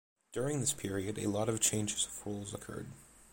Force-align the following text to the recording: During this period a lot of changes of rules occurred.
During 0.33 0.61
this 0.61 0.73
period 0.73 1.19
a 1.19 1.27
lot 1.29 1.47
of 1.47 1.59
changes 1.59 2.07
of 2.07 2.25
rules 2.25 2.55
occurred. 2.55 2.87